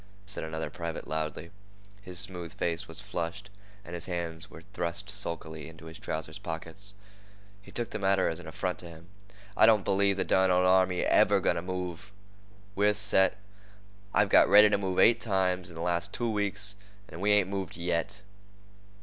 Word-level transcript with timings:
said 0.25 0.43
another 0.43 0.71
private 0.71 1.07
loudly. 1.07 1.51
His 2.01 2.17
smooth 2.17 2.53
face 2.53 2.87
was 2.87 2.99
flushed, 2.99 3.51
and 3.85 3.93
his 3.93 4.07
hands 4.07 4.49
were 4.49 4.63
thrust 4.73 5.11
sulkily 5.11 5.69
into 5.69 5.85
his 5.85 5.99
trouser's 5.99 6.39
pockets. 6.39 6.95
He 7.61 7.69
took 7.69 7.91
the 7.91 7.99
matter 7.99 8.27
as 8.27 8.39
an 8.39 8.47
affront 8.47 8.79
to 8.79 8.89
him. 8.89 9.09
"I 9.55 9.67
don't 9.67 9.85
believe 9.85 10.17
the 10.17 10.23
derned 10.25 10.51
old 10.51 10.65
army's 10.65 11.05
ever 11.07 11.39
going 11.39 11.55
to 11.57 11.61
move. 11.61 12.11
We're 12.73 12.95
set. 12.95 13.37
I've 14.11 14.29
got 14.29 14.49
ready 14.49 14.69
to 14.69 14.77
move 14.79 14.97
eight 14.97 15.21
times 15.21 15.69
in 15.69 15.75
the 15.75 15.81
last 15.81 16.11
two 16.11 16.31
weeks, 16.31 16.73
and 17.07 17.21
we 17.21 17.29
ain't 17.33 17.47
moved 17.49 17.77
yet." 17.77 18.21